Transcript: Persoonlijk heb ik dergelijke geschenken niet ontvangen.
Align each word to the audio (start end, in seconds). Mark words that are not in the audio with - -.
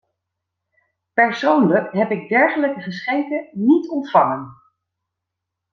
Persoonlijk 1.13 1.93
heb 1.93 2.11
ik 2.11 2.29
dergelijke 2.29 2.81
geschenken 2.81 3.49
niet 3.53 3.89
ontvangen. 3.89 4.57